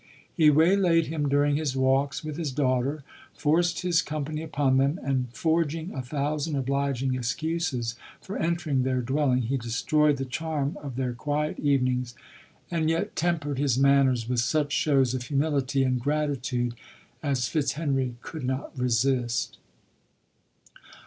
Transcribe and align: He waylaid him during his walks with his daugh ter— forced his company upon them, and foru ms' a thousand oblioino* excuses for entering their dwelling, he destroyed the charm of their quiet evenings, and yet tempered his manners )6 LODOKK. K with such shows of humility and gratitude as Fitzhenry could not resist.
He 0.33 0.49
waylaid 0.49 1.05
him 1.05 1.29
during 1.29 1.57
his 1.57 1.75
walks 1.75 2.23
with 2.23 2.37
his 2.37 2.51
daugh 2.51 2.81
ter— 2.83 3.03
forced 3.37 3.81
his 3.81 4.01
company 4.01 4.41
upon 4.41 4.77
them, 4.77 4.99
and 5.03 5.31
foru 5.31 5.85
ms' 5.89 5.93
a 5.95 6.01
thousand 6.01 6.55
oblioino* 6.55 7.13
excuses 7.15 7.93
for 8.19 8.35
entering 8.35 8.81
their 8.81 9.03
dwelling, 9.03 9.43
he 9.43 9.57
destroyed 9.57 10.17
the 10.17 10.25
charm 10.25 10.75
of 10.81 10.95
their 10.95 11.13
quiet 11.13 11.59
evenings, 11.59 12.15
and 12.71 12.89
yet 12.89 13.15
tempered 13.15 13.59
his 13.59 13.77
manners 13.77 14.21
)6 14.21 14.23
LODOKK. 14.23 14.27
K 14.27 14.31
with 14.33 14.39
such 14.41 14.71
shows 14.71 15.13
of 15.13 15.21
humility 15.27 15.83
and 15.83 15.99
gratitude 16.01 16.73
as 17.21 17.47
Fitzhenry 17.47 18.15
could 18.23 18.43
not 18.43 18.75
resist. 18.75 19.59